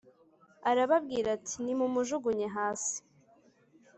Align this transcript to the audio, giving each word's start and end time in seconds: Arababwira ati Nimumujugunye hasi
Arababwira 0.69 1.27
ati 1.37 1.55
Nimumujugunye 1.63 2.47
hasi 2.55 2.97